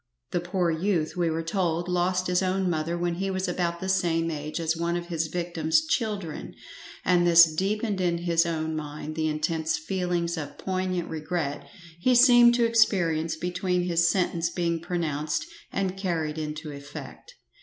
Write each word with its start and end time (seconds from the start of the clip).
The 0.31 0.39
poor 0.39 0.71
youth, 0.71 1.15
we 1.15 1.29
were 1.29 1.43
told, 1.43 1.87
lost 1.87 2.25
his 2.25 2.41
own 2.41 2.67
mother 2.67 2.97
when 2.97 3.13
he 3.13 3.29
was 3.29 3.47
about 3.47 3.79
the 3.79 3.87
same 3.87 4.31
age 4.31 4.59
as 4.59 4.75
one 4.75 4.97
of 4.97 5.09
his 5.09 5.27
victim's 5.27 5.85
children, 5.85 6.55
and 7.05 7.27
this 7.27 7.53
deepened 7.53 8.01
in 8.01 8.17
his 8.17 8.43
own 8.47 8.75
mind 8.75 9.13
the 9.15 9.27
intense 9.27 9.77
feelings 9.77 10.37
of 10.39 10.57
piognant 10.57 11.07
regret 11.07 11.67
he 11.99 12.15
seemed 12.15 12.55
to 12.55 12.65
experience 12.65 13.35
between 13.35 13.83
his 13.83 14.09
sentence 14.09 14.49
being 14.49 14.79
pronounced 14.81 15.45
and 15.71 15.95
carried 15.97 16.39
into 16.39 16.71
effect. 16.71 17.35